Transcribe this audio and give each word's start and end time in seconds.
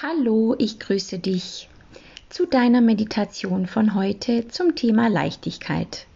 Hallo, 0.00 0.54
ich 0.60 0.78
grüße 0.78 1.18
dich 1.18 1.68
zu 2.28 2.46
deiner 2.46 2.80
Meditation 2.80 3.66
von 3.66 3.96
heute 3.96 4.46
zum 4.46 4.76
Thema 4.76 5.08
Leichtigkeit. 5.08 6.06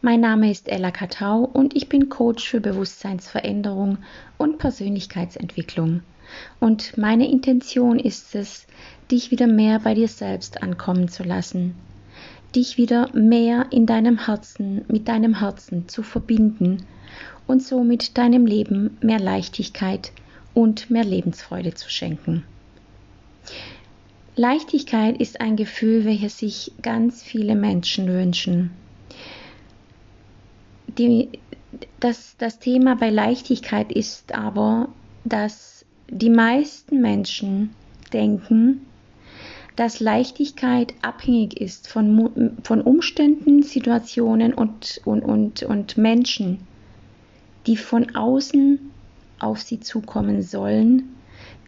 Mein 0.00 0.20
Name 0.20 0.48
ist 0.48 0.68
Ella 0.68 0.92
Katau 0.92 1.40
und 1.40 1.74
ich 1.74 1.88
bin 1.88 2.08
Coach 2.08 2.48
für 2.48 2.60
Bewusstseinsveränderung 2.60 3.98
und 4.36 4.58
Persönlichkeitsentwicklung. 4.58 6.02
Und 6.60 6.96
meine 6.96 7.28
Intention 7.28 7.98
ist 7.98 8.36
es, 8.36 8.68
dich 9.10 9.32
wieder 9.32 9.48
mehr 9.48 9.80
bei 9.80 9.94
dir 9.94 10.06
selbst 10.06 10.62
ankommen 10.62 11.08
zu 11.08 11.24
lassen, 11.24 11.74
dich 12.54 12.78
wieder 12.78 13.12
mehr 13.12 13.66
in 13.72 13.86
deinem 13.86 14.24
Herzen 14.26 14.84
mit 14.86 15.08
deinem 15.08 15.40
Herzen 15.40 15.88
zu 15.88 16.04
verbinden 16.04 16.86
und 17.48 17.60
somit 17.60 18.16
deinem 18.16 18.46
Leben 18.46 18.98
mehr 19.00 19.18
Leichtigkeit 19.18 20.12
und 20.54 20.90
mehr 20.90 21.04
Lebensfreude 21.04 21.74
zu 21.74 21.90
schenken. 21.90 22.44
Leichtigkeit 24.36 25.20
ist 25.20 25.40
ein 25.40 25.56
Gefühl, 25.56 26.04
welches 26.04 26.38
sich 26.38 26.72
ganz 26.80 27.22
viele 27.22 27.56
Menschen 27.56 28.08
wünschen. 28.08 28.70
Die, 30.86 31.28
das, 32.00 32.36
das 32.38 32.58
Thema 32.58 32.94
bei 32.94 33.10
Leichtigkeit 33.10 33.90
ist 33.90 34.34
aber, 34.34 34.88
dass 35.24 35.84
die 36.08 36.30
meisten 36.30 37.00
Menschen 37.00 37.74
denken, 38.12 38.86
dass 39.76 40.00
Leichtigkeit 40.00 40.94
abhängig 41.02 41.60
ist 41.60 41.88
von, 41.88 42.56
von 42.64 42.80
Umständen, 42.80 43.62
Situationen 43.62 44.54
und, 44.54 45.00
und, 45.04 45.22
und, 45.22 45.62
und 45.62 45.96
Menschen, 45.96 46.60
die 47.66 47.76
von 47.76 48.14
außen 48.16 48.78
auf 49.38 49.60
sie 49.60 49.78
zukommen 49.78 50.42
sollen, 50.42 51.14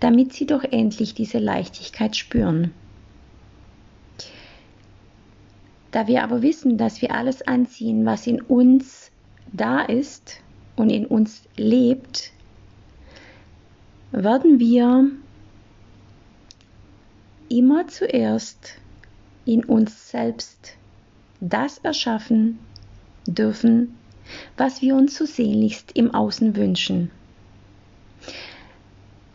damit 0.00 0.32
sie 0.32 0.46
doch 0.46 0.64
endlich 0.64 1.14
diese 1.14 1.38
Leichtigkeit 1.38 2.16
spüren. 2.16 2.72
Da 5.90 6.06
wir 6.06 6.22
aber 6.22 6.42
wissen, 6.42 6.78
dass 6.78 7.02
wir 7.02 7.14
alles 7.14 7.42
anziehen, 7.42 8.06
was 8.06 8.26
in 8.26 8.40
uns 8.40 9.10
da 9.52 9.80
ist 9.80 10.40
und 10.76 10.90
in 10.90 11.06
uns 11.06 11.42
lebt, 11.56 12.32
werden 14.12 14.58
wir 14.58 15.10
immer 17.48 17.88
zuerst 17.88 18.76
in 19.44 19.64
uns 19.64 20.10
selbst 20.10 20.76
das 21.40 21.78
erschaffen 21.78 22.58
dürfen, 23.26 23.96
was 24.56 24.80
wir 24.80 24.94
uns 24.94 25.16
so 25.16 25.26
sehnlichst 25.26 25.92
im 25.96 26.14
Außen 26.14 26.54
wünschen. 26.54 27.10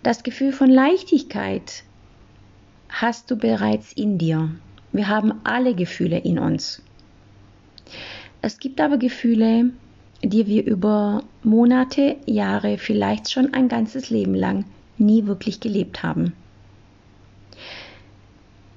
Das 0.06 0.22
Gefühl 0.22 0.52
von 0.52 0.70
Leichtigkeit 0.70 1.82
hast 2.90 3.32
du 3.32 3.38
bereits 3.38 3.92
in 3.92 4.20
dir. 4.20 4.52
Wir 4.92 5.08
haben 5.08 5.42
alle 5.44 5.74
Gefühle 5.74 6.20
in 6.20 6.38
uns. 6.38 6.84
Es 8.44 8.60
gibt 8.60 8.80
aber 8.80 9.00
Gefühle, 9.00 9.72
die 10.22 10.46
wir 10.46 10.64
über 10.64 11.24
Monate, 11.42 12.18
Jahre, 12.28 12.78
vielleicht 12.78 13.32
schon 13.32 13.56
ein 13.56 13.68
ganzes 13.68 14.12
Leben 14.12 14.36
lang 14.36 14.66
nie 15.00 15.26
wirklich 15.26 15.60
gelebt 15.60 16.04
haben. 16.04 16.34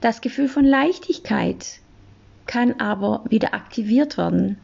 Das 0.01 0.23
Gefühl 0.23 0.49
von 0.49 0.65
Leichtigkeit 0.65 1.81
kann 2.47 2.81
aber 2.81 3.23
wieder 3.29 3.53
aktiviert 3.53 4.17
werden, 4.17 4.56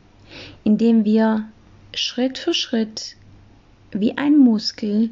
indem 0.64 1.04
wir 1.04 1.46
Schritt 1.94 2.38
für 2.38 2.54
Schritt 2.54 3.16
wie 3.90 4.16
ein 4.16 4.38
Muskel 4.38 5.10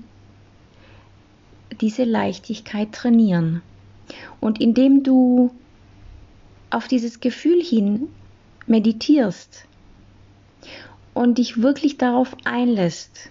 diese 1.82 2.04
Leichtigkeit 2.04 2.92
trainieren. 2.92 3.60
Und 4.40 4.60
indem 4.60 5.02
du 5.02 5.50
auf 6.70 6.88
dieses 6.88 7.20
Gefühl 7.20 7.62
hin 7.62 8.08
meditierst 8.66 9.66
und 11.12 11.38
dich 11.38 11.60
wirklich 11.60 11.98
darauf 11.98 12.34
einlässt, 12.44 13.28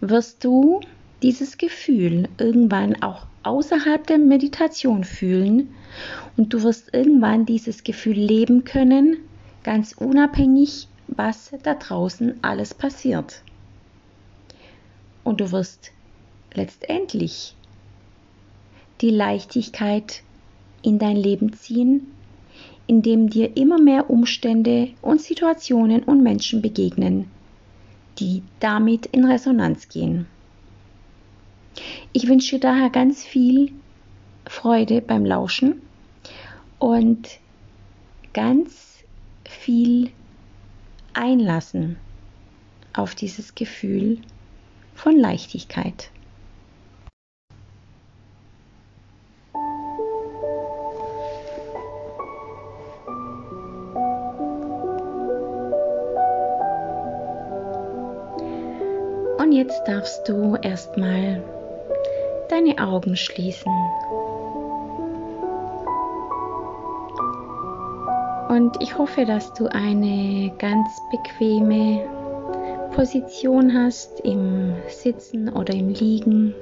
wirst 0.00 0.44
du 0.44 0.80
dieses 1.22 1.58
Gefühl 1.58 2.28
irgendwann 2.38 3.02
auch 3.02 3.26
außerhalb 3.42 4.06
der 4.06 4.18
Meditation 4.18 5.02
fühlen 5.02 5.74
und 6.36 6.52
du 6.52 6.62
wirst 6.62 6.94
irgendwann 6.94 7.46
dieses 7.46 7.82
Gefühl 7.82 8.16
leben 8.16 8.64
können, 8.64 9.16
ganz 9.64 9.92
unabhängig, 9.92 10.86
was 11.08 11.50
da 11.62 11.74
draußen 11.74 12.38
alles 12.42 12.74
passiert 12.74 13.42
und 15.28 15.42
du 15.42 15.52
wirst 15.52 15.92
letztendlich 16.54 17.54
die 19.02 19.10
Leichtigkeit 19.10 20.22
in 20.80 20.98
dein 20.98 21.16
Leben 21.16 21.52
ziehen, 21.52 22.06
indem 22.86 23.28
dir 23.28 23.54
immer 23.54 23.78
mehr 23.78 24.08
Umstände 24.08 24.88
und 25.02 25.20
Situationen 25.20 26.02
und 26.04 26.22
Menschen 26.22 26.62
begegnen, 26.62 27.30
die 28.18 28.42
damit 28.58 29.04
in 29.06 29.26
Resonanz 29.26 29.88
gehen. 29.88 30.26
Ich 32.14 32.26
wünsche 32.26 32.56
dir 32.56 32.60
daher 32.60 32.88
ganz 32.88 33.22
viel 33.22 33.72
Freude 34.46 35.02
beim 35.02 35.26
Lauschen 35.26 35.82
und 36.78 37.28
ganz 38.32 39.04
viel 39.44 40.10
Einlassen 41.12 41.98
auf 42.94 43.14
dieses 43.14 43.54
Gefühl 43.54 44.22
von 44.98 45.16
Leichtigkeit. 45.16 46.10
Und 59.38 59.52
jetzt 59.52 59.82
darfst 59.86 60.28
du 60.28 60.56
erstmal 60.56 61.42
deine 62.48 62.76
Augen 62.78 63.14
schließen. 63.14 63.72
Und 68.48 68.76
ich 68.82 68.98
hoffe, 68.98 69.24
dass 69.24 69.52
du 69.52 69.68
eine 69.68 70.52
ganz 70.58 71.00
bequeme 71.12 72.17
Position 72.98 73.74
hast, 73.74 74.18
im 74.24 74.74
Sitzen 74.88 75.48
oder 75.50 75.72
im 75.72 75.90
Liegen. 75.90 76.52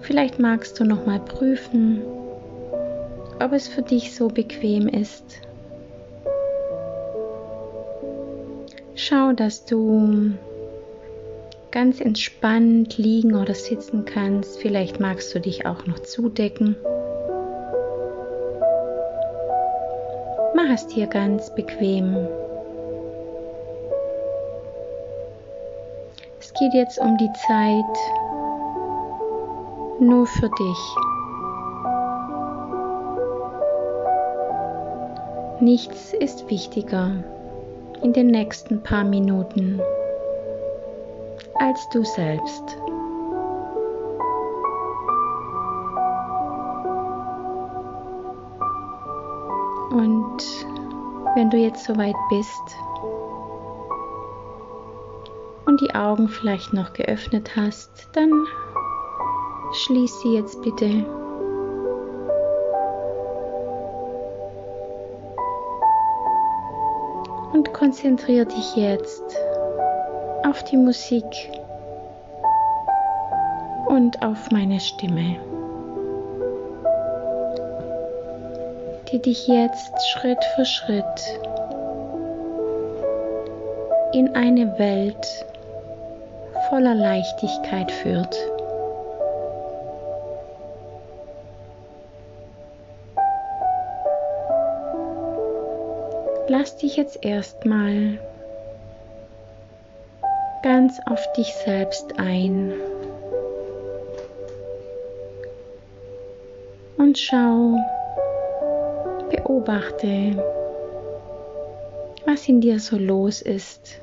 Vielleicht 0.00 0.38
magst 0.38 0.80
du 0.80 0.84
noch 0.84 1.04
mal 1.04 1.20
prüfen, 1.20 2.00
ob 3.38 3.52
es 3.52 3.68
für 3.68 3.82
dich 3.82 4.14
so 4.14 4.28
bequem 4.28 4.88
ist. 4.88 5.42
Schau, 8.94 9.34
dass 9.34 9.66
du 9.66 10.32
ganz 11.70 12.00
entspannt 12.00 12.96
liegen 12.96 13.34
oder 13.34 13.52
sitzen 13.52 14.06
kannst. 14.06 14.58
Vielleicht 14.58 15.00
magst 15.00 15.34
du 15.34 15.40
dich 15.40 15.66
auch 15.66 15.84
noch 15.84 15.98
zudecken. 15.98 16.76
Mach 20.54 20.70
es 20.72 20.86
dir 20.86 21.08
ganz 21.08 21.54
bequem. 21.54 22.26
Geht 26.60 26.74
jetzt 26.74 26.98
um 26.98 27.16
die 27.16 27.32
Zeit 27.32 27.98
nur 29.98 30.26
für 30.26 30.50
dich. 30.50 30.96
Nichts 35.60 36.12
ist 36.12 36.50
wichtiger 36.50 37.24
in 38.02 38.12
den 38.12 38.26
nächsten 38.26 38.82
paar 38.82 39.04
Minuten 39.04 39.80
als 41.54 41.88
du 41.90 42.04
selbst. 42.04 42.76
Und 49.92 50.42
wenn 51.34 51.48
du 51.48 51.56
jetzt 51.56 51.84
soweit 51.84 52.16
bist, 52.28 52.76
die 55.80 55.94
Augen 55.94 56.28
vielleicht 56.28 56.72
noch 56.72 56.92
geöffnet 56.92 57.56
hast, 57.56 58.08
dann 58.12 58.30
schließ 59.72 60.20
sie 60.20 60.34
jetzt 60.34 60.60
bitte. 60.62 61.04
Und 67.52 67.72
konzentriere 67.72 68.46
dich 68.46 68.76
jetzt 68.76 69.22
auf 70.44 70.62
die 70.64 70.76
Musik 70.76 71.24
und 73.86 74.22
auf 74.22 74.50
meine 74.50 74.80
Stimme, 74.80 75.36
die 79.10 79.20
dich 79.20 79.48
jetzt 79.48 79.92
Schritt 80.10 80.42
für 80.54 80.64
Schritt 80.64 81.04
in 84.12 84.34
eine 84.34 84.78
Welt 84.78 85.46
voller 86.70 86.94
Leichtigkeit 86.94 87.90
führt. 87.90 88.36
Lass 96.46 96.76
dich 96.76 96.96
jetzt 96.96 97.24
erstmal 97.24 98.18
ganz 100.62 101.00
auf 101.06 101.20
dich 101.32 101.52
selbst 101.54 102.18
ein 102.18 102.72
und 106.98 107.18
schau, 107.18 107.76
beobachte, 109.30 110.44
was 112.26 112.48
in 112.48 112.60
dir 112.60 112.78
so 112.78 112.96
los 112.96 113.42
ist. 113.42 114.00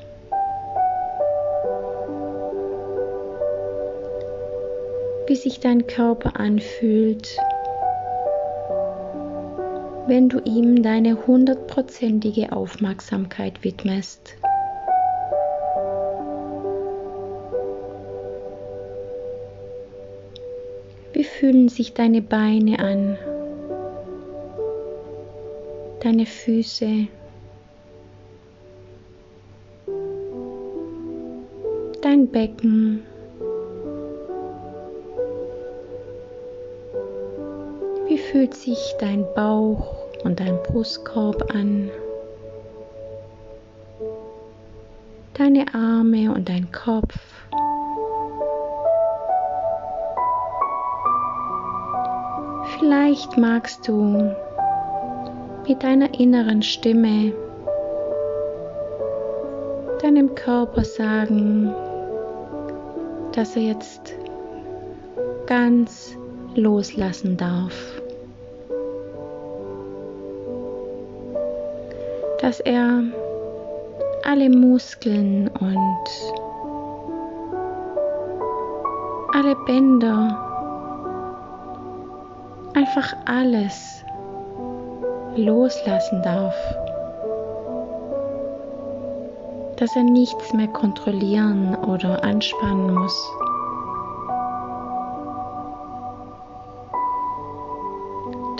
Wie 5.28 5.36
sich 5.36 5.60
dein 5.60 5.88
Körper 5.88 6.40
anfühlt 6.40 7.38
wenn 10.08 10.30
du 10.30 10.40
ihm 10.40 10.84
deine 10.84 11.28
hundertprozentige 11.28 12.54
Aufmerksamkeit 12.54 13.64
widmest. 13.64 14.36
Wie 21.12 21.24
fühlen 21.26 21.68
sich 21.68 21.94
deine 21.94 22.22
Beine 22.22 22.80
an, 22.80 23.18
deine 26.02 26.26
Füße, 26.26 27.08
dein 32.02 32.28
Becken? 32.28 33.04
Fühlt 38.38 38.54
sich 38.54 38.94
dein 39.00 39.26
Bauch 39.34 39.96
und 40.24 40.40
dein 40.40 40.62
Brustkorb 40.62 41.56
an? 41.56 41.90
Deine 45.34 45.66
Arme 45.74 46.32
und 46.32 46.48
dein 46.48 46.72
Kopf. 46.72 47.18
Vielleicht 52.78 53.36
magst 53.40 53.88
du 53.88 54.36
mit 55.68 55.82
deiner 55.82 56.20
inneren 56.20 56.62
Stimme 56.62 57.34
deinem 60.04 60.36
Körper 60.36 60.84
sagen, 60.84 61.74
dass 63.32 63.56
er 63.56 63.64
jetzt 63.64 64.14
ganz 65.48 66.16
loslassen 66.54 67.36
darf. 67.36 67.74
Dass 72.48 72.62
er 72.62 73.04
alle 74.24 74.50
Muskeln 74.50 75.50
und 75.60 76.08
alle 79.34 79.54
Bänder, 79.66 80.40
einfach 82.74 83.14
alles 83.26 84.02
loslassen 85.36 86.22
darf. 86.24 86.56
Dass 89.76 89.94
er 89.98 90.04
nichts 90.04 90.54
mehr 90.54 90.70
kontrollieren 90.70 91.76
oder 91.76 92.24
anspannen 92.24 92.96
muss. 92.96 93.30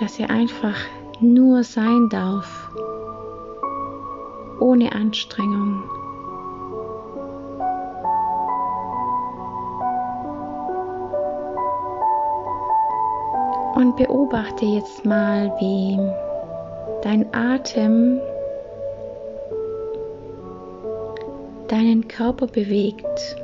Dass 0.02 0.20
er 0.20 0.30
einfach 0.30 0.76
nur 1.22 1.64
sein 1.64 2.10
darf 2.10 2.70
ohne 4.68 4.92
Anstrengung. 4.92 5.82
Und 13.76 13.96
beobachte 13.96 14.66
jetzt 14.66 15.06
mal, 15.06 15.54
wie 15.60 15.98
dein 17.02 17.34
Atem 17.34 18.20
deinen 21.70 22.06
Körper 22.10 22.48
bewegt, 22.48 23.38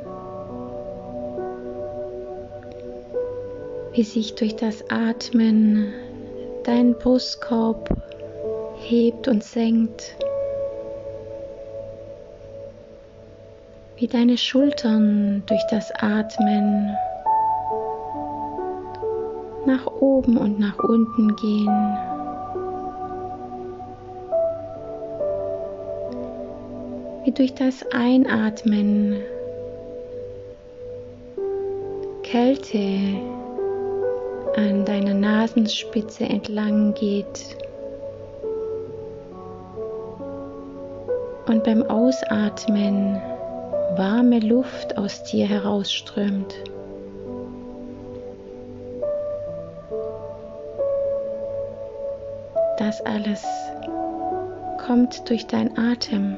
wie 3.92 4.02
sich 4.02 4.34
durch 4.34 4.56
das 4.56 4.84
Atmen 4.90 5.94
dein 6.64 6.94
Brustkorb 6.98 7.88
hebt 8.76 9.26
und 9.26 9.42
senkt. 9.42 10.16
Wie 13.96 14.08
deine 14.08 14.36
Schultern 14.36 15.42
durch 15.46 15.62
das 15.70 15.92
Atmen 15.92 16.96
nach 19.66 19.86
oben 19.86 20.36
und 20.36 20.58
nach 20.58 20.78
unten 20.78 21.36
gehen. 21.36 21.96
Wie 27.24 27.32
durch 27.32 27.54
das 27.54 27.84
Einatmen 27.92 29.22
Kälte 32.22 32.78
an 34.56 34.84
deiner 34.84 35.14
Nasenspitze 35.14 36.24
entlang 36.24 36.94
geht. 36.94 37.56
Und 41.46 41.62
beim 41.62 41.82
Ausatmen 41.84 43.20
warme 43.96 44.40
Luft 44.40 44.98
aus 44.98 45.22
dir 45.24 45.46
herausströmt. 45.46 46.54
Das 52.78 53.00
alles 53.06 53.44
kommt 54.86 55.28
durch 55.28 55.46
dein 55.46 55.78
Atem. 55.78 56.36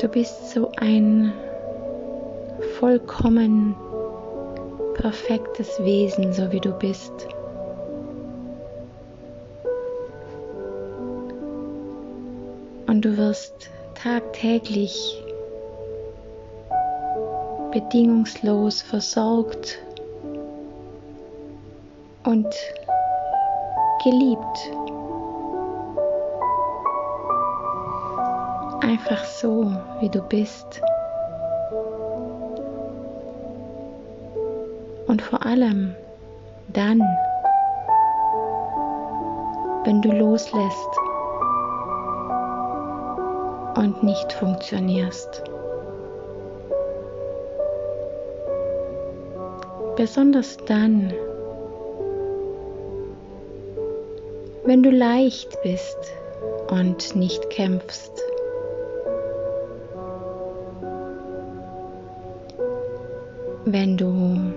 Du 0.00 0.08
bist 0.08 0.50
so 0.50 0.70
ein 0.76 1.32
vollkommen 2.78 3.74
perfektes 4.94 5.82
Wesen, 5.82 6.32
so 6.32 6.52
wie 6.52 6.60
du 6.60 6.72
bist. 6.72 7.28
Und 12.96 13.02
du 13.02 13.14
wirst 13.18 13.68
tagtäglich 13.94 15.22
bedingungslos 17.70 18.80
versorgt 18.80 19.78
und 22.24 22.46
geliebt. 24.02 24.72
Einfach 28.80 29.22
so, 29.26 29.70
wie 30.00 30.08
du 30.08 30.22
bist. 30.22 30.80
Und 35.06 35.20
vor 35.20 35.44
allem 35.44 35.94
dann, 36.68 37.02
wenn 39.84 40.00
du 40.00 40.10
loslässt 40.12 41.05
und 43.76 44.02
nicht 44.02 44.32
funktionierst. 44.32 45.42
Besonders 49.96 50.56
dann, 50.66 51.12
wenn 54.64 54.82
du 54.82 54.90
leicht 54.90 55.60
bist 55.62 55.98
und 56.70 57.14
nicht 57.16 57.48
kämpfst. 57.50 58.12
Wenn 63.64 63.96
du 63.96 64.52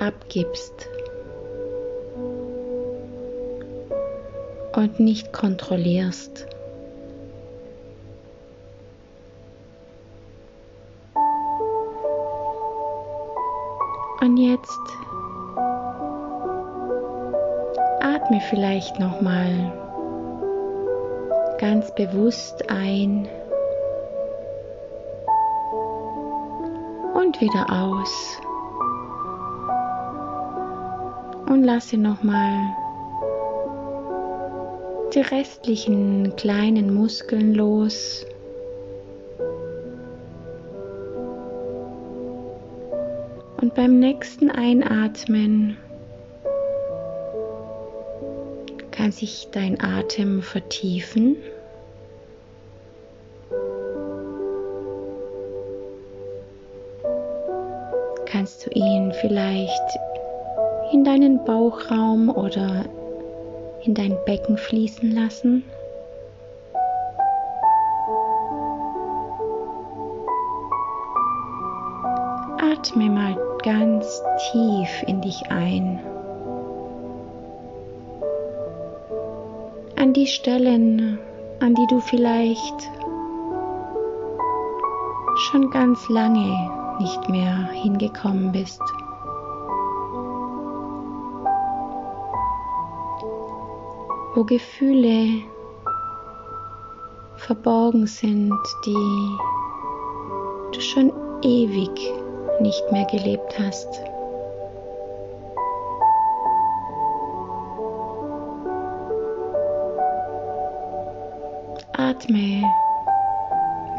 abgibst 0.00 0.88
und 4.74 4.98
nicht 4.98 5.32
kontrollierst. 5.32 6.46
Jetzt 14.62 14.80
atme 18.00 18.40
vielleicht 18.48 18.98
noch 18.98 19.20
mal 19.20 19.72
ganz 21.58 21.92
bewusst 21.94 22.68
ein 22.70 23.28
und 27.14 27.40
wieder 27.40 27.66
aus. 27.70 28.38
Und 31.48 31.64
lasse 31.64 31.98
nochmal 31.98 32.54
die 35.14 35.20
restlichen 35.20 36.34
kleinen 36.36 36.94
Muskeln 36.94 37.54
los. 37.54 38.24
Beim 43.74 43.98
nächsten 43.98 44.50
Einatmen 44.50 45.78
kann 48.90 49.10
sich 49.10 49.48
dein 49.50 49.80
Atem 49.82 50.42
vertiefen. 50.42 51.36
Kannst 58.26 58.66
du 58.66 58.70
ihn 58.74 59.12
vielleicht 59.22 59.98
in 60.92 61.02
deinen 61.02 61.42
Bauchraum 61.44 62.28
oder 62.28 62.84
in 63.84 63.94
dein 63.94 64.16
Becken 64.26 64.58
fließen 64.58 65.14
lassen. 65.14 65.64
Atme 72.58 73.08
mal 73.08 73.41
ganz 73.62 74.22
tief 74.50 75.02
in 75.06 75.20
dich 75.20 75.42
ein. 75.50 76.00
An 79.96 80.12
die 80.12 80.26
Stellen, 80.26 81.18
an 81.60 81.74
die 81.74 81.86
du 81.88 82.00
vielleicht 82.00 82.90
schon 85.36 85.70
ganz 85.70 86.08
lange 86.08 86.70
nicht 87.00 87.28
mehr 87.28 87.68
hingekommen 87.72 88.52
bist. 88.52 88.80
wo 94.34 94.44
Gefühle 94.44 95.42
verborgen 97.36 98.06
sind, 98.06 98.54
die 98.86 99.36
du 100.72 100.80
schon 100.80 101.12
ewig 101.42 101.90
nicht 102.60 102.90
mehr 102.92 103.04
gelebt 103.06 103.58
hast. 103.58 104.02
Atme 111.92 112.62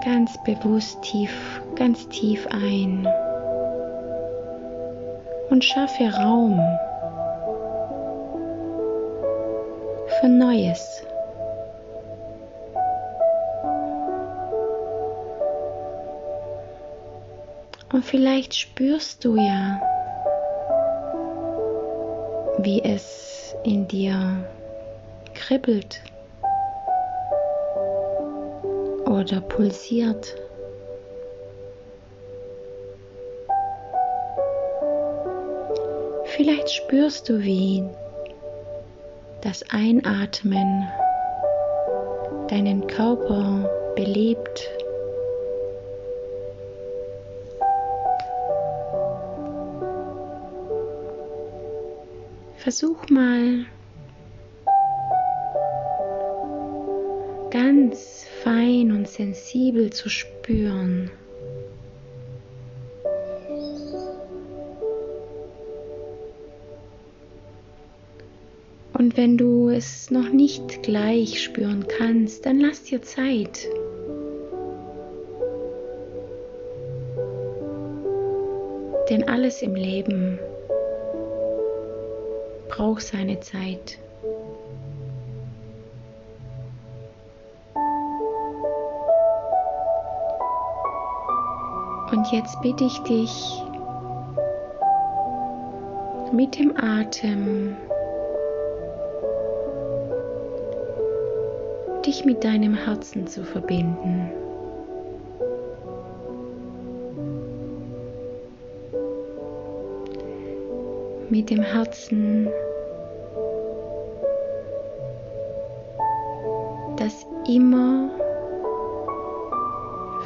ganz 0.03 0.38
bewusst 0.43 1.01
tief, 1.01 1.62
ganz 1.75 2.07
tief 2.10 2.45
ein 2.48 3.07
und 5.50 5.63
schaffe 5.63 6.10
Raum 6.13 6.60
für 10.19 10.27
Neues. 10.27 11.03
Und 17.93 18.03
vielleicht 18.03 18.55
spürst 18.55 19.23
du 19.23 19.35
ja, 19.35 19.79
wie 22.57 22.83
es 22.83 23.55
in 23.63 23.88
dir 23.88 24.43
kribbelt 25.35 26.01
oder 29.05 29.41
pulsiert. 29.41 30.35
Vielleicht 36.35 36.71
spürst 36.71 37.29
du, 37.29 37.39
wie 37.41 37.83
das 39.41 39.63
Einatmen 39.69 40.89
deinen 42.50 42.88
Körper 42.88 43.69
belebt. 43.95 44.83
Versuch 52.63 53.10
mal 53.10 53.65
ganz 57.51 58.25
fein 58.41 58.93
und 58.93 59.05
sensibel 59.05 59.89
zu 59.89 60.08
spüren. 60.08 61.12
Und 68.93 69.17
wenn 69.17 69.38
du 69.38 69.67
es 69.67 70.10
noch 70.10 70.29
nicht 70.29 70.84
gleich 70.84 71.43
spüren 71.43 71.86
kannst, 71.89 72.46
dann 72.46 72.62
lass 72.62 72.84
dir 72.84 73.01
Zeit. 73.01 73.67
Denn 79.10 79.27
alles 79.27 79.62
im 79.62 79.75
Leben 79.75 80.39
braucht 82.75 83.03
seine 83.03 83.39
Zeit. 83.39 84.00
Und 92.12 92.32
jetzt 92.32 92.60
bitte 92.62 92.86
ich 92.86 92.98
dich 93.00 93.63
mit 96.32 96.58
dem 96.58 96.74
Atem 96.77 97.75
dich 102.06 102.25
mit 102.25 102.44
deinem 102.44 102.74
Herzen 102.74 103.27
zu 103.27 103.44
verbinden. 103.44 104.42
Mit 111.34 111.50
dem 111.50 111.63
Herzen, 111.63 112.48
das 116.96 117.25
immer 117.50 118.08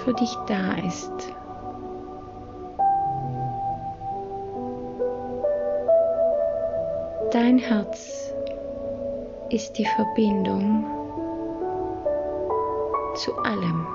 für 0.03 0.13
dich 0.15 0.35
da 0.47 0.73
ist. 0.85 1.33
Dein 7.31 7.57
Herz 7.57 8.33
ist 9.49 9.77
die 9.77 9.85
Verbindung 9.85 10.85
zu 13.15 13.33
allem. 13.43 13.87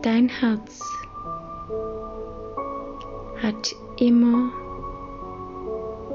Dein 0.00 0.30
Herz 0.30 1.03
hat 3.42 3.74
immer 3.98 4.50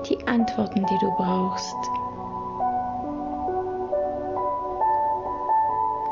die 0.08 0.27
Antworten, 0.27 0.86
die 0.86 0.98
du 1.00 1.12
brauchst. 1.18 1.75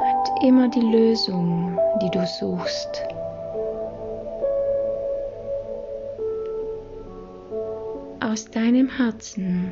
Hat 0.02 0.44
immer 0.44 0.68
die 0.70 0.82
Lösung, 0.82 1.80
die 2.02 2.10
du 2.12 2.26
suchst. 2.26 3.04
Aus 8.20 8.46
deinem 8.46 8.90
Herzen 8.90 9.72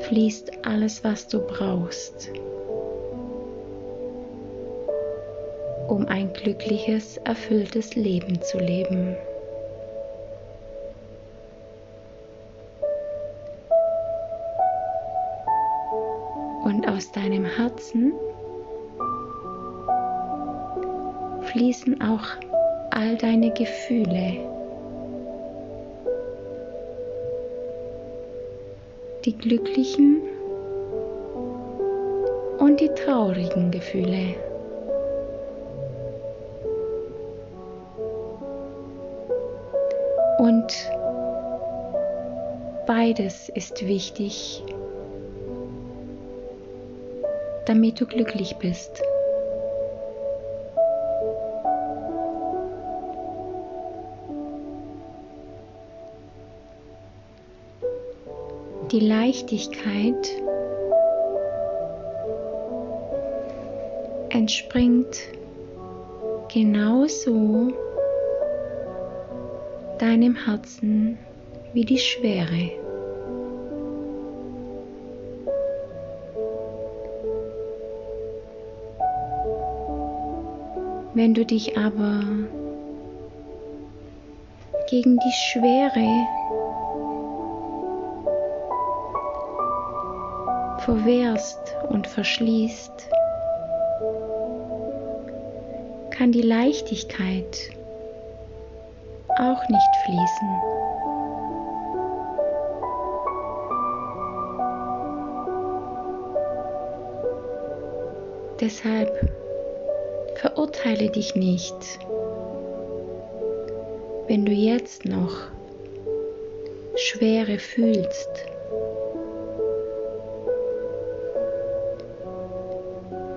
fließt 0.00 0.64
alles, 0.64 1.04
was 1.04 1.28
du 1.28 1.40
brauchst, 1.40 2.30
um 5.88 6.06
ein 6.06 6.32
glückliches, 6.32 7.16
erfülltes 7.24 7.94
Leben 7.96 8.40
zu 8.42 8.58
leben. 8.58 9.16
Und 16.64 16.86
aus 16.86 17.10
deinem 17.12 17.44
Herzen 17.44 18.12
fließen 21.52 22.00
auch 22.02 22.26
all 22.90 23.16
deine 23.16 23.50
Gefühle 23.52 24.38
die 29.24 29.36
glücklichen 29.36 30.22
und 32.58 32.80
die 32.80 32.88
traurigen 32.88 33.70
Gefühle. 33.70 34.47
Beides 42.88 43.50
ist 43.50 43.86
wichtig, 43.86 44.64
damit 47.66 48.00
du 48.00 48.06
glücklich 48.06 48.56
bist. 48.56 49.02
Die 58.90 59.00
Leichtigkeit 59.00 60.26
entspringt 64.30 65.18
genauso 66.50 67.70
deinem 69.98 70.34
Herzen 70.46 71.18
wie 71.72 71.84
die 71.84 71.98
Schwere. 71.98 72.70
Wenn 81.14 81.34
du 81.34 81.44
dich 81.44 81.76
aber 81.76 82.20
gegen 84.88 85.18
die 85.18 85.32
Schwere 85.32 86.26
verwehrst 90.78 91.76
und 91.90 92.06
verschließt, 92.06 93.10
kann 96.10 96.32
die 96.32 96.42
Leichtigkeit 96.42 97.70
auch 99.38 99.68
nicht 99.68 99.96
fließen. 100.04 101.07
Deshalb 108.60 109.30
verurteile 110.34 111.10
dich 111.10 111.36
nicht, 111.36 112.00
wenn 114.26 114.44
du 114.44 114.50
jetzt 114.50 115.04
noch 115.04 115.46
Schwere 116.96 117.60
fühlst. 117.60 118.28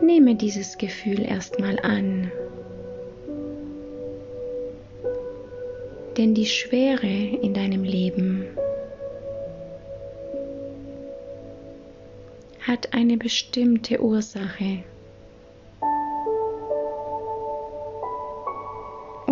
Nehme 0.02 0.34
dieses 0.34 0.80
Gefühl 0.80 1.24
erstmal 1.24 1.78
an. 1.82 2.32
Denn 6.18 6.34
die 6.34 6.48
Schwere 6.48 7.38
in 7.42 7.54
deinem 7.54 7.84
Leben 7.84 8.48
hat 12.60 12.94
eine 12.94 13.18
bestimmte 13.18 14.02
Ursache 14.02 14.84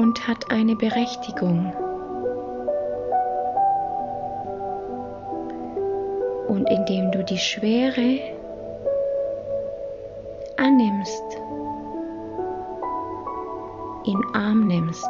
und 0.09 0.27
hat 0.27 0.49
eine 0.49 0.75
Berechtigung. 0.75 1.71
Und 6.47 6.67
indem 6.67 7.11
du 7.11 7.23
die 7.23 7.37
Schwere 7.37 8.19
annimmst, 10.57 11.23
in 14.05 14.19
Arm 14.33 14.65
nimmst, 14.65 15.05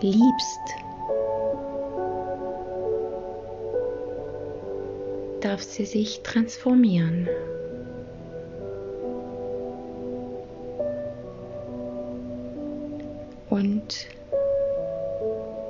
liebst, 0.00 0.60
darf 5.40 5.62
sie 5.62 5.84
sich 5.84 6.22
transformieren. 6.22 7.28
Und 13.62 14.08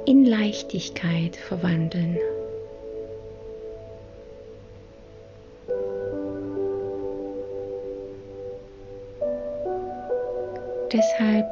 in 0.06 0.24
Leichtigkeit 0.24 1.36
verwandeln. 1.36 2.16
Deshalb 10.90 11.46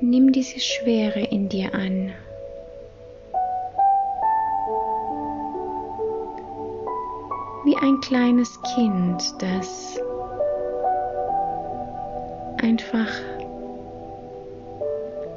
nimm 0.00 0.32
diese 0.32 0.58
Schwere 0.58 1.20
in 1.20 1.48
dir 1.48 1.72
an. 1.72 2.12
Wie 7.64 7.76
ein 7.76 8.00
kleines 8.00 8.60
Kind, 8.74 9.22
das 9.40 10.00
einfach 12.74 13.20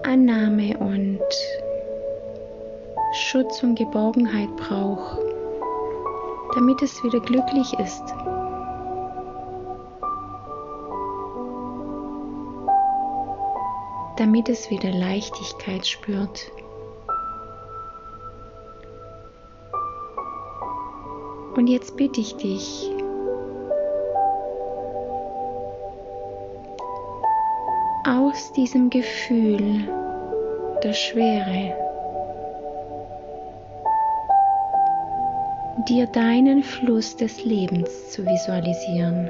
Annahme 0.04 0.76
und 0.80 1.22
Schutz 3.14 3.62
und 3.62 3.76
Geborgenheit 3.76 4.50
braucht, 4.56 5.20
damit 6.56 6.82
es 6.82 7.04
wieder 7.04 7.20
glücklich 7.20 7.74
ist. 7.74 8.04
damit 14.16 14.50
es 14.50 14.72
wieder 14.72 14.90
Leichtigkeit 14.90 15.86
spürt. 15.86 16.52
Und 21.56 21.68
jetzt 21.68 21.96
bitte 21.98 22.20
ich 22.20 22.36
dich, 22.38 22.92
aus 28.08 28.54
diesem 28.54 28.90
Gefühl 28.90 29.86
der 30.82 30.94
Schwere 30.94 31.76
dir 35.90 36.08
deinen 36.08 36.64
Fluss 36.64 37.18
des 37.18 37.44
Lebens 37.44 38.12
zu 38.12 38.26
visualisieren. 38.26 39.30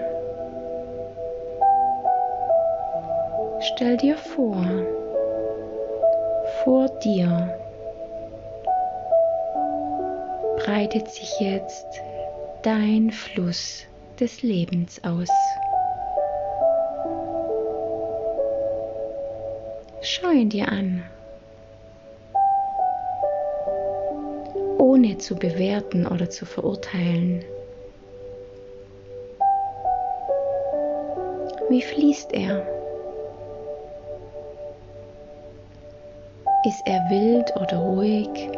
Stell 3.61 3.97
dir 3.97 4.15
vor, 4.15 4.63
vor 6.63 6.87
dir 7.03 7.57
breitet 10.57 11.09
sich 11.09 11.39
jetzt 11.39 11.87
dein 12.61 13.09
Fluss 13.09 13.85
des 14.19 14.43
Lebens 14.43 15.03
aus. 15.03 15.29
Schau 20.19 20.31
ihn 20.31 20.49
dir 20.49 20.67
an, 20.67 21.03
ohne 24.79 25.15
zu 25.19 25.35
bewerten 25.35 26.07
oder 26.07 26.27
zu 26.27 26.43
verurteilen. 26.47 27.45
Wie 31.69 31.83
fließt 31.83 32.33
er? 32.33 32.65
Ist 36.65 36.81
er 36.87 36.99
wild 37.11 37.55
oder 37.55 37.77
ruhig? 37.77 38.49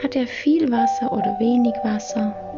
Hat 0.00 0.14
er 0.14 0.28
viel 0.28 0.70
Wasser 0.70 1.10
oder 1.10 1.36
wenig 1.40 1.74
Wasser? 1.82 2.51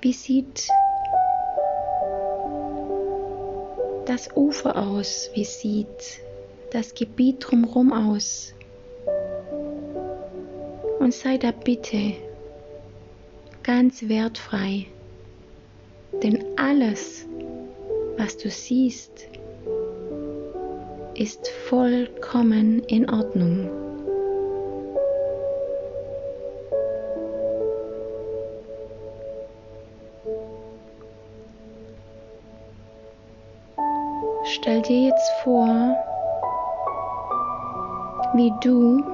Wie 0.00 0.12
sieht 0.12 0.68
das 4.06 4.28
Ufer 4.36 4.76
aus? 4.76 5.28
Wie 5.34 5.44
sieht 5.44 6.20
das 6.70 6.94
Gebiet 6.94 7.38
drumherum 7.40 7.92
aus? 7.92 8.54
Und 11.00 11.12
sei 11.12 11.36
da 11.36 11.50
bitte 11.50 12.14
ganz 13.64 14.08
wertfrei. 14.08 14.86
Denn 16.22 16.44
alles, 16.56 17.26
was 18.16 18.36
du 18.36 18.50
siehst, 18.50 19.28
ist 21.14 21.48
vollkommen 21.48 22.84
in 22.84 23.10
Ordnung. 23.10 23.87
Wie 38.48 38.54
du 38.66 39.04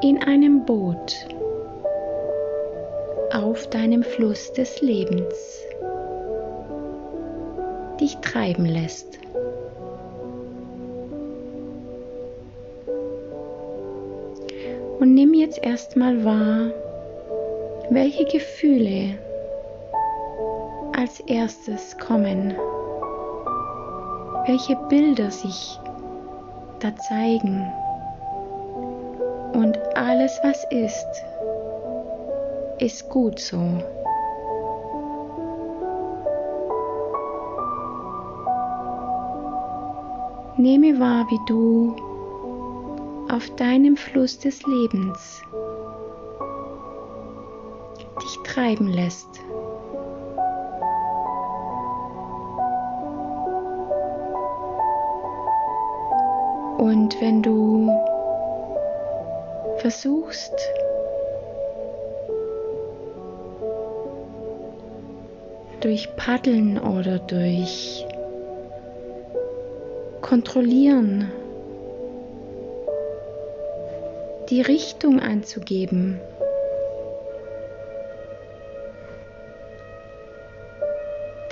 in 0.00 0.22
einem 0.22 0.64
Boot 0.64 1.26
auf 3.34 3.68
deinem 3.68 4.02
Fluss 4.02 4.50
des 4.54 4.80
Lebens 4.80 5.34
dich 8.00 8.16
treiben 8.22 8.64
lässt. 8.64 9.18
Und 14.98 15.12
nimm 15.12 15.34
jetzt 15.34 15.62
erstmal 15.62 16.24
wahr, 16.24 16.70
welche 17.90 18.24
Gefühle 18.24 19.18
als 20.96 21.20
erstes 21.20 21.98
kommen, 21.98 22.54
welche 24.46 24.76
Bilder 24.88 25.30
sich 25.30 25.78
da 26.80 26.96
zeigen 26.96 27.70
und 29.52 29.78
alles, 29.96 30.38
was 30.42 30.64
ist, 30.70 31.24
ist 32.78 33.08
gut 33.08 33.38
so. 33.38 33.58
Nehme 40.56 40.98
wahr, 41.00 41.26
wie 41.30 41.40
du 41.46 41.96
auf 43.30 43.48
deinem 43.56 43.96
Fluss 43.96 44.38
des 44.38 44.62
Lebens 44.66 45.42
dich 48.22 48.38
treiben 48.44 48.88
lässt. 48.88 49.28
Und 56.90 57.20
wenn 57.20 57.40
du 57.40 57.88
versuchst, 59.76 60.52
durch 65.80 66.08
Paddeln 66.16 66.80
oder 66.80 67.20
durch 67.20 68.04
Kontrollieren 70.20 71.30
die 74.48 74.60
Richtung 74.60 75.20
anzugeben. 75.20 76.20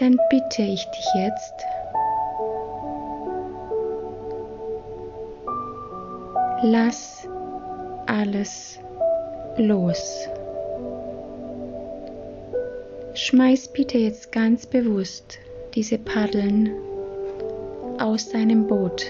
Dann 0.00 0.18
bitte 0.30 0.62
ich 0.62 0.84
dich 0.90 1.06
jetzt, 1.14 1.54
lass 6.62 7.28
alles 8.06 8.80
los. 9.58 10.28
Schmeiß 13.14 13.68
bitte 13.68 13.98
jetzt 13.98 14.32
ganz 14.32 14.66
bewusst 14.66 15.38
diese 15.74 15.98
Paddeln 15.98 16.70
aus 17.98 18.28
deinem 18.30 18.66
Boot. 18.66 19.06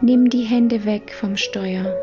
Nimm 0.00 0.30
die 0.30 0.42
Hände 0.42 0.84
weg 0.84 1.12
vom 1.12 1.36
Steuer. 1.36 1.96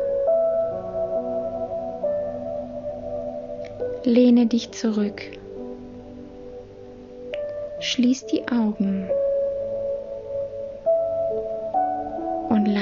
Lehne 4.04 4.46
dich 4.46 4.72
zurück. 4.72 5.22
Schließ 7.80 8.26
die 8.26 8.48
Augen 8.48 9.08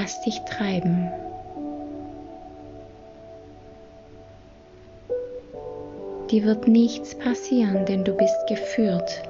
lass 0.08 0.22
dich 0.22 0.40
treiben. 0.44 1.10
Dir 6.30 6.44
wird 6.44 6.66
nichts 6.66 7.14
passieren, 7.14 7.84
denn 7.84 8.04
du 8.04 8.12
bist 8.14 8.36
geführt. 8.48 9.22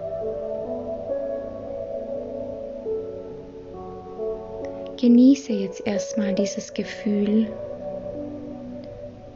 Genieße 5.01 5.53
jetzt 5.53 5.85
erstmal 5.85 6.33
dieses 6.35 6.73
Gefühl 6.75 7.49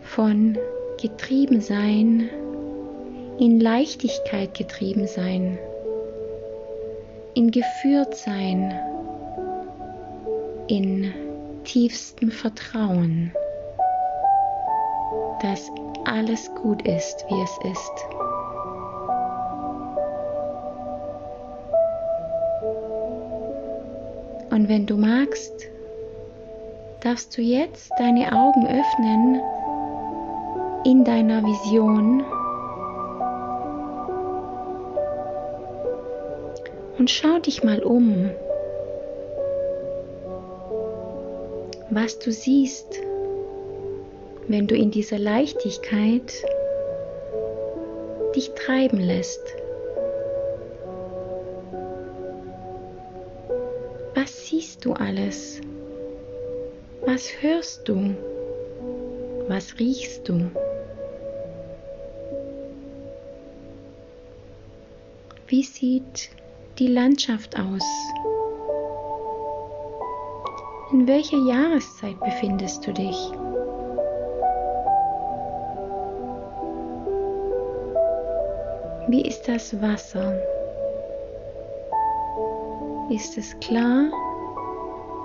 von 0.03 0.57
getrieben 1.01 1.61
sein, 1.61 2.31
in 3.41 3.59
Leichtigkeit 3.59 4.55
getrieben 4.55 5.09
sein, 5.09 5.59
in 7.35 7.51
geführt 7.51 8.15
sein, 8.15 8.73
in 10.69 11.13
tiefstem 11.65 12.31
Vertrauen, 12.31 13.33
dass 15.43 15.71
alles 16.05 16.51
gut 16.55 16.83
ist, 16.83 17.25
wie 17.29 17.43
es 17.43 17.59
ist. 17.73 18.07
Und 24.51 24.69
wenn 24.69 24.87
du 24.87 24.97
magst, 24.97 25.69
darfst 27.01 27.37
du 27.37 27.43
jetzt 27.43 27.91
deine 27.99 28.33
Augen 28.33 28.67
öffnen 28.67 29.41
in 30.85 31.05
deiner 31.05 31.43
Vision 31.43 32.23
und 36.99 37.11
schau 37.11 37.39
dich 37.39 37.65
mal 37.65 37.83
um, 37.83 38.31
was 41.95 42.19
du 42.19 42.33
siehst, 42.33 43.01
wenn 44.49 44.67
du 44.67 44.75
in 44.75 44.91
dieser 44.91 45.19
Leichtigkeit 45.19 46.33
dich 48.35 48.51
treiben 48.55 48.99
lässt. 48.99 49.41
du 54.85 54.93
alles? 54.95 55.61
Was 57.05 57.31
hörst 57.41 57.89
du? 57.89 58.15
Was 59.49 59.79
riechst 59.79 60.29
du? 60.29 60.51
Wie 65.47 65.63
sieht 65.63 66.31
die 66.79 66.89
Landschaft 66.89 67.59
aus? 67.59 67.85
In 70.93 71.07
welcher 71.07 71.39
Jahreszeit 71.39 72.21
befindest 72.21 72.87
du 72.87 72.93
dich? 72.93 73.17
Wie 79.09 79.23
ist 79.27 79.49
das 79.49 79.81
Wasser? 79.81 80.39
Ist 83.11 83.39
es 83.39 83.59
klar 83.61 84.11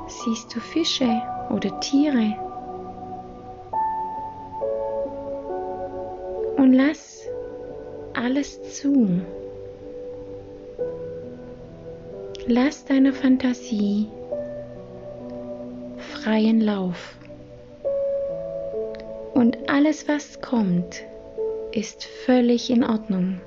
Siehst 0.08 0.56
du 0.56 0.62
Fische 0.62 1.22
oder 1.50 1.78
Tiere? 1.82 2.34
Und 6.56 6.74
lass 6.74 7.28
alles 8.14 8.62
zu. 8.74 9.22
Lass 12.48 12.86
deiner 12.86 13.12
Fantasie 13.12 14.08
freien 16.28 16.60
Lauf. 16.60 17.16
Und 19.34 19.58
alles, 19.70 20.10
was 20.10 20.42
kommt, 20.42 21.06
ist 21.72 22.04
völlig 22.04 22.70
in 22.70 22.84
Ordnung. 22.84 23.40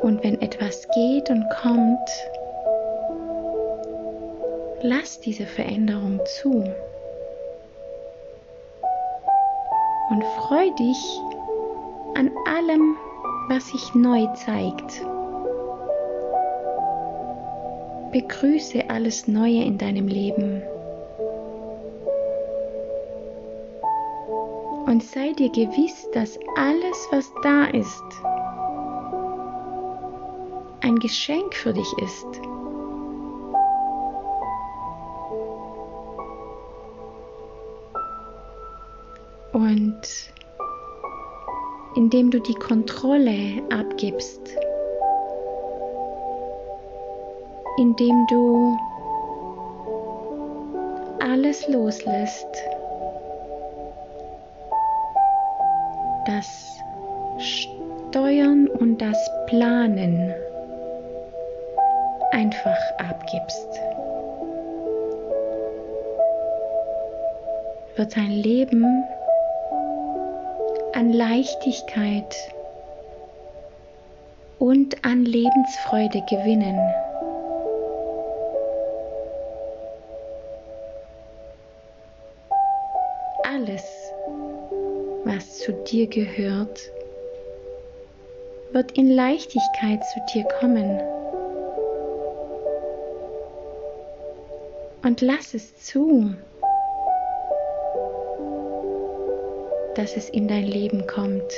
Und 0.00 0.24
wenn 0.24 0.40
etwas 0.40 0.88
geht 0.94 1.28
und 1.28 1.44
kommt, 1.60 2.08
lass 4.80 5.20
diese 5.20 5.44
Veränderung 5.44 6.18
zu. 6.24 6.64
Und 10.08 10.24
freu 10.38 10.70
dich 10.78 11.20
an 12.14 12.30
allem, 12.46 12.96
was 13.50 13.68
sich 13.68 13.94
neu 13.94 14.26
zeigt. 14.32 15.02
Begrüße 18.16 18.88
alles 18.88 19.28
Neue 19.28 19.62
in 19.62 19.76
deinem 19.76 20.08
Leben. 20.08 20.62
Und 24.86 25.02
sei 25.02 25.34
dir 25.34 25.50
gewiss, 25.50 26.08
dass 26.14 26.38
alles, 26.56 27.08
was 27.10 27.30
da 27.42 27.66
ist, 27.66 28.02
ein 30.80 30.98
Geschenk 30.98 31.54
für 31.54 31.74
dich 31.74 31.92
ist. 32.02 32.26
Und 39.52 40.00
indem 41.96 42.30
du 42.30 42.40
die 42.40 42.54
Kontrolle 42.54 43.62
abgibst, 43.68 44.56
indem 47.78 48.26
du 48.28 48.78
alles 51.20 51.68
loslässt, 51.68 52.46
das 56.26 56.80
Steuern 57.38 58.68
und 58.68 58.98
das 58.98 59.18
Planen 59.46 60.34
einfach 62.32 62.78
abgibst. 62.98 63.80
wird 67.96 68.16
dein 68.16 68.30
Leben 68.30 69.04
an 70.92 71.12
Leichtigkeit 71.12 72.36
und 74.58 75.04
an 75.04 75.24
Lebensfreude 75.24 76.22
gewinnen. 76.28 76.78
Dir 85.86 86.06
gehört, 86.06 86.90
wird 88.72 88.92
in 88.92 89.10
Leichtigkeit 89.10 90.02
zu 90.12 90.20
dir 90.32 90.44
kommen. 90.60 91.00
Und 95.02 95.20
lass 95.20 95.54
es 95.54 95.76
zu, 95.76 96.34
dass 99.94 100.16
es 100.16 100.28
in 100.28 100.48
dein 100.48 100.66
Leben 100.66 101.06
kommt. 101.06 101.52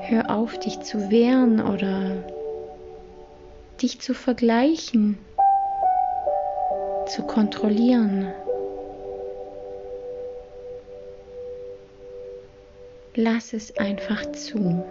Hör 0.00 0.28
auf, 0.28 0.58
dich 0.58 0.80
zu 0.80 1.10
wehren 1.10 1.60
oder 1.60 2.16
dich 3.80 4.00
zu 4.00 4.12
vergleichen, 4.12 5.18
zu 7.06 7.22
kontrollieren. 7.22 8.32
Lass 13.22 13.52
es 13.52 13.76
einfach 13.76 14.32
zu. 14.32 14.82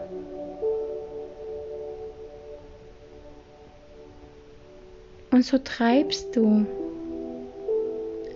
Und 5.31 5.43
so 5.43 5.57
treibst 5.57 6.35
du 6.35 6.63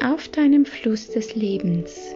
auf 0.04 0.28
deinem 0.30 0.66
Fluss 0.66 1.10
des 1.12 1.36
Lebens 1.36 2.16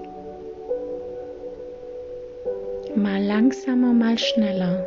mal 2.96 3.24
langsamer, 3.24 3.94
mal 3.94 4.18
schneller 4.18 4.84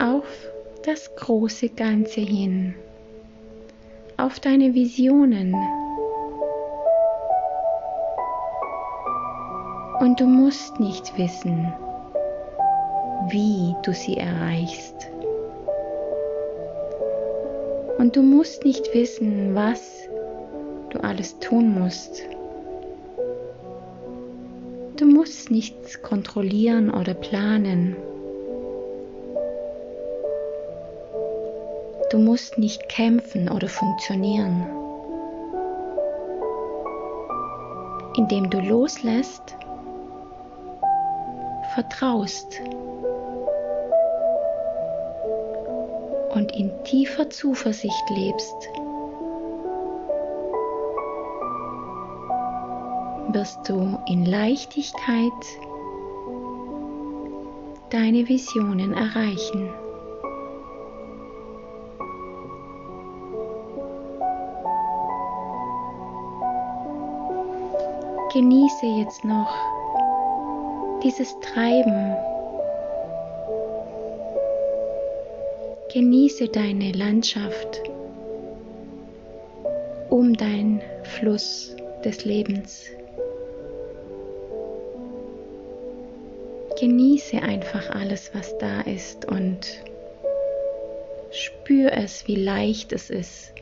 auf 0.00 0.26
das 0.84 1.14
große 1.14 1.68
Ganze 1.68 2.20
hin, 2.20 2.74
auf 4.16 4.40
deine 4.40 4.74
Visionen. 4.74 5.54
Und 10.00 10.20
du 10.20 10.26
musst 10.26 10.78
nicht 10.78 11.16
wissen, 11.16 11.72
wie 13.28 13.74
du 13.82 13.94
sie 13.94 14.18
erreichst. 14.18 14.94
Und 17.98 18.14
du 18.14 18.22
musst 18.22 18.62
nicht 18.64 18.92
wissen, 18.92 19.54
was 19.54 20.06
du 20.90 20.98
alles 21.00 21.38
tun 21.38 21.80
musst. 21.80 22.22
Du 24.96 25.06
musst 25.06 25.50
nichts 25.50 26.02
kontrollieren 26.02 26.90
oder 26.90 27.14
planen. 27.14 27.96
Du 32.10 32.18
musst 32.18 32.58
nicht 32.58 32.86
kämpfen 32.90 33.48
oder 33.50 33.68
funktionieren. 33.68 34.66
Indem 38.16 38.48
du 38.50 38.60
loslässt, 38.60 39.56
vertraust 41.76 42.58
und 46.30 46.50
in 46.56 46.72
tiefer 46.84 47.28
Zuversicht 47.28 48.10
lebst. 48.10 48.70
wirst 53.36 53.68
du 53.68 53.98
in 54.06 54.24
Leichtigkeit 54.24 55.30
deine 57.90 58.26
Visionen 58.26 58.94
erreichen. 58.94 59.68
Genieße 68.32 68.86
jetzt 68.86 69.22
noch 69.22 69.75
dieses 71.02 71.38
Treiben. 71.40 72.16
Genieße 75.92 76.48
deine 76.48 76.92
Landschaft 76.92 77.82
um 80.10 80.34
dein 80.34 80.82
Fluss 81.02 81.74
des 82.04 82.24
Lebens. 82.24 82.86
Genieße 86.78 87.40
einfach 87.42 87.90
alles, 87.90 88.30
was 88.34 88.56
da 88.58 88.82
ist 88.82 89.24
und 89.26 89.82
spür 91.30 91.92
es, 91.92 92.26
wie 92.26 92.36
leicht 92.36 92.92
es 92.92 93.10
ist. 93.10 93.52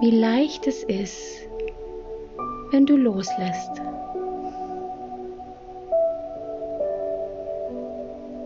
Wie 0.00 0.10
leicht 0.10 0.66
es 0.66 0.82
ist, 0.82 1.41
wenn 2.72 2.84
du 2.84 2.96
loslässt. 2.96 3.70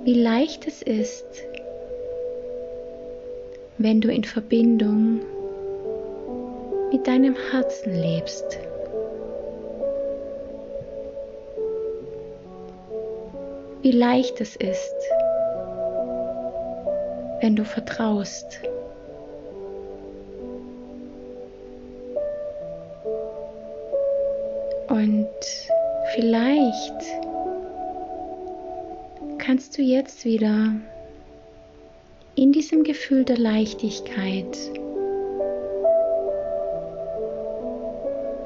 Wie 0.04 0.14
leicht 0.14 0.66
es 0.66 0.82
ist, 0.82 1.26
wenn 3.78 4.00
du 4.00 4.12
in 4.12 4.24
Verbindung 4.24 5.20
mit 6.92 7.06
deinem 7.06 7.34
Herzen 7.50 7.94
lebst. 7.94 8.58
wie 13.86 13.92
leicht 13.92 14.40
es 14.40 14.56
ist, 14.56 14.96
wenn 17.40 17.54
du 17.54 17.64
vertraust. 17.64 18.58
Vielleicht 26.26 27.04
kannst 29.38 29.78
du 29.78 29.82
jetzt 29.82 30.24
wieder 30.24 30.72
in 32.34 32.50
diesem 32.50 32.82
Gefühl 32.82 33.24
der 33.24 33.38
Leichtigkeit 33.38 34.56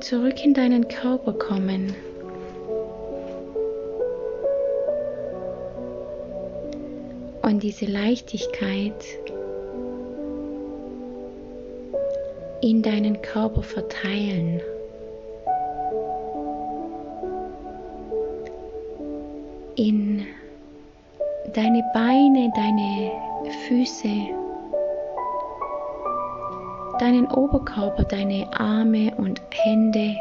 zurück 0.01 0.45
in 0.45 0.53
deinen 0.53 0.89
Körper 0.89 1.33
kommen. 1.33 1.95
und 7.43 7.63
diese 7.63 7.87
Leichtigkeit 7.87 8.95
in 12.61 12.83
deinen 12.83 13.21
Körper 13.23 13.63
verteilen. 13.63 14.61
In 19.81 20.27
deine 21.55 21.83
Beine, 21.95 22.53
deine 22.55 23.13
Füße, 23.67 24.29
deinen 26.99 27.27
Oberkörper, 27.29 28.05
deine 28.05 28.47
Arme 28.53 29.11
und 29.17 29.41
Hände 29.51 30.15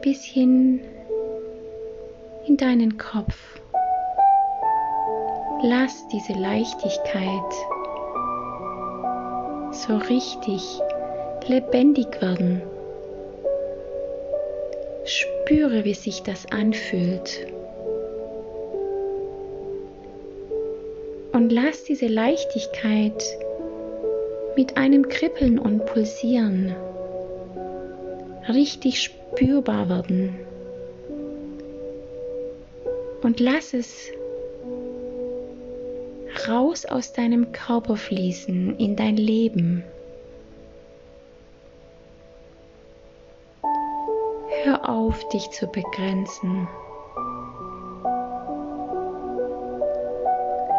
bis 0.00 0.24
hin 0.24 0.80
in 2.48 2.56
deinen 2.56 2.98
Kopf. 2.98 3.60
Lass 5.62 6.08
diese 6.08 6.32
Leichtigkeit 6.32 7.52
so 9.70 9.98
richtig 9.98 10.80
lebendig 11.46 12.20
werden. 12.20 12.60
Spüre, 15.04 15.84
wie 15.84 15.94
sich 15.94 16.24
das 16.24 16.44
anfühlt. 16.50 17.47
Und 21.48 21.54
lass 21.54 21.84
diese 21.84 22.08
Leichtigkeit 22.08 23.24
mit 24.54 24.76
einem 24.76 25.08
Kribbeln 25.08 25.58
und 25.58 25.86
Pulsieren 25.86 26.76
richtig 28.46 29.02
spürbar 29.02 29.88
werden. 29.88 30.38
Und 33.22 33.40
lass 33.40 33.72
es 33.72 34.10
raus 36.46 36.84
aus 36.84 37.14
deinem 37.14 37.50
Körper 37.52 37.96
fließen 37.96 38.76
in 38.76 38.94
dein 38.94 39.16
Leben. 39.16 39.84
Hör 44.64 44.86
auf, 44.86 45.26
dich 45.30 45.48
zu 45.52 45.66
begrenzen. 45.66 46.68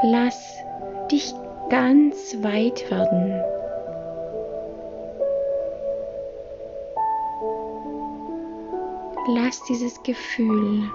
Lass 0.02 0.64
dich 1.12 1.34
ganz 1.70 2.42
weit 2.42 2.90
werden. 2.90 3.44
Lass 9.28 9.62
dieses 9.66 10.02
Gefühl 10.04 10.90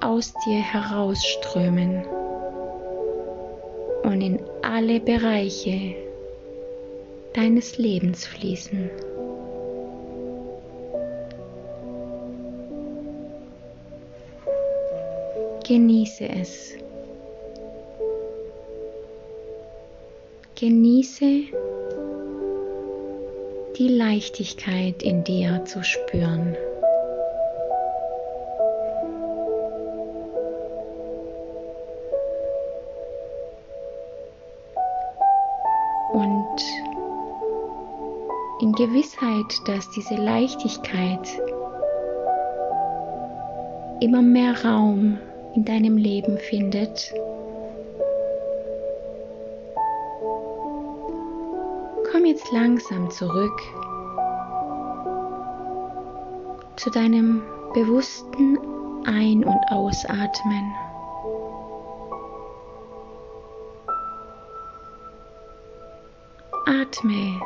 aus 0.00 0.32
dir 0.46 0.60
herausströmen 0.60 2.02
und 4.02 4.20
in 4.22 4.42
alle 4.62 5.00
Bereiche 5.00 5.94
deines 7.34 7.76
Lebens 7.76 8.26
fließen. 8.26 8.90
Genieße 15.66 16.28
es. 16.28 16.72
Genieße 20.56 21.44
die 23.78 23.88
Leichtigkeit 23.88 25.02
in 25.04 25.22
dir 25.22 25.64
zu 25.64 25.84
spüren. 25.84 26.56
Und 36.12 36.60
in 38.60 38.72
Gewissheit, 38.72 39.46
dass 39.66 39.88
diese 39.92 40.16
Leichtigkeit 40.16 41.28
immer 44.00 44.22
mehr 44.22 44.64
Raum 44.64 45.18
in 45.54 45.64
deinem 45.64 45.96
Leben 45.96 46.38
findet, 46.38 47.12
komm 52.10 52.24
jetzt 52.24 52.50
langsam 52.52 53.10
zurück 53.10 53.60
zu 56.76 56.90
deinem 56.90 57.42
bewussten 57.74 58.58
Ein- 59.04 59.44
und 59.44 59.60
Ausatmen. 59.70 60.74
Atme 66.66 67.40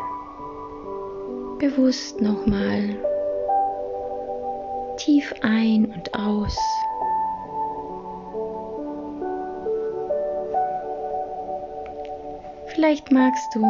bewusst 1.59 2.21
nochmal 2.21 2.97
tief 4.99 5.33
ein 5.43 5.87
und 5.87 6.15
aus. 6.15 6.57
Vielleicht 12.77 13.11
magst 13.11 13.55
du 13.55 13.67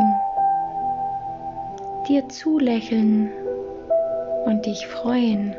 dir 2.09 2.29
zulächeln 2.29 3.31
und 4.47 4.67
dich 4.67 4.85
freuen, 4.85 5.55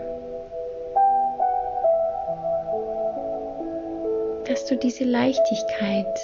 dass 4.49 4.65
du 4.65 4.75
diese 4.75 5.05
Leichtigkeit 5.05 6.19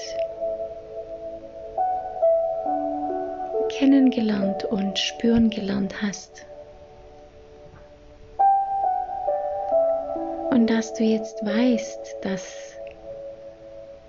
kennengelernt 3.70 4.66
und 4.66 5.00
spüren 5.00 5.50
gelernt 5.50 6.02
hast. 6.02 6.46
Und 10.52 10.70
dass 10.70 10.94
du 10.96 11.06
jetzt 11.06 11.38
weißt, 11.46 12.18
dass 12.22 12.74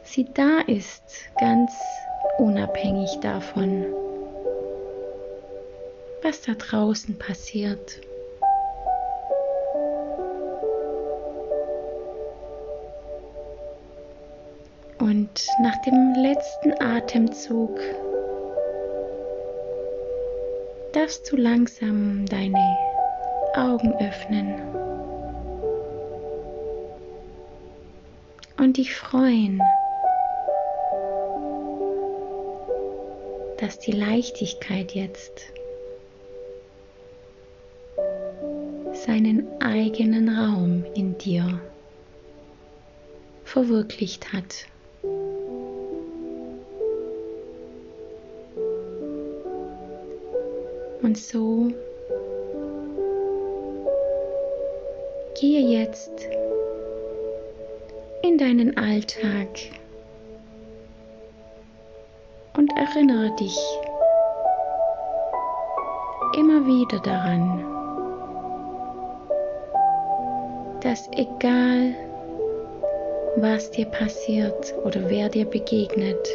sie 0.02 0.24
da 0.34 0.58
ist, 0.66 1.04
ganz 1.38 1.72
unabhängig 2.38 3.18
davon, 3.20 3.84
was 6.22 6.42
da 6.42 6.54
draußen 6.54 7.18
passiert. 7.18 8.00
Und 14.98 15.46
nach 15.62 15.76
dem 15.82 16.14
letzten 16.16 16.72
Atemzug 16.80 17.78
darfst 20.92 21.30
du 21.30 21.36
langsam 21.36 22.24
deine 22.26 22.76
Augen 23.54 23.94
öffnen 24.00 24.54
und 28.56 28.76
dich 28.76 28.94
freuen, 28.94 29.60
dass 33.64 33.78
die 33.78 33.92
Leichtigkeit 33.92 34.92
jetzt 34.92 35.46
seinen 38.92 39.48
eigenen 39.62 40.28
Raum 40.28 40.84
in 40.94 41.16
dir 41.16 41.62
verwirklicht 43.44 44.34
hat. 44.34 44.66
Und 51.00 51.16
so 51.16 51.72
gehe 55.40 55.60
jetzt 55.60 56.12
in 58.20 58.36
deinen 58.36 58.76
Alltag 58.76 59.48
und 62.56 62.72
erinnere 62.76 63.34
dich 63.36 63.58
immer 66.36 66.64
wieder 66.66 67.00
daran, 67.00 67.64
dass 70.80 71.08
egal 71.12 71.94
was 73.36 73.70
dir 73.70 73.86
passiert 73.86 74.74
oder 74.84 75.08
wer 75.08 75.28
dir 75.28 75.44
begegnet, 75.44 76.28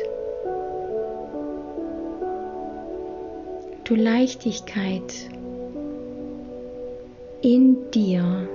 du 3.86 3.96
Leichtigkeit 3.96 5.14
in 7.42 7.90
dir 7.92 8.48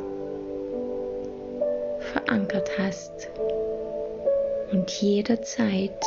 verankert 2.12 2.70
hast 2.78 3.30
und 4.72 4.90
jederzeit 4.90 6.04